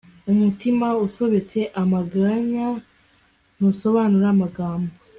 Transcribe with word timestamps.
umutima 0.31 0.87
usobetse 1.05 1.59
amaganya 1.81 2.67
ntusobanura 3.57 4.27
amagambo 4.35 4.91